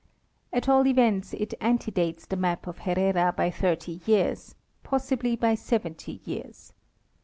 At 0.51 0.67
all 0.67 0.87
events 0.87 1.31
it 1.35 1.53
antedates 1.61 2.25
the 2.25 2.35
map 2.35 2.65
of 2.65 2.79
Herrera 2.79 3.31
by 3.37 3.51
thirty 3.51 4.01
years—pos 4.07 5.05
sibly 5.05 5.35
by 5.35 5.53
seventy 5.53 6.21
years. 6.25 6.73